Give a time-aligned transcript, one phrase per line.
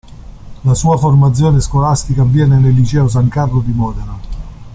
[0.63, 4.17] La sua formazione scolastica avviene nel Liceo San Carlo di Modena.